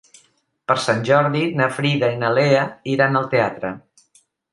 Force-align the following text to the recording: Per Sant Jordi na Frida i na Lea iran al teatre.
Per 0.69 0.75
Sant 0.85 1.03
Jordi 1.09 1.43
na 1.59 1.67
Frida 1.75 2.09
i 2.13 2.17
na 2.23 2.31
Lea 2.37 2.63
iran 2.95 3.21
al 3.21 3.29
teatre. 3.35 3.73